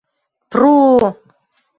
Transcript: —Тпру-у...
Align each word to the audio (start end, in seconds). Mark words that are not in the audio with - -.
—Тпру-у... 0.49 1.07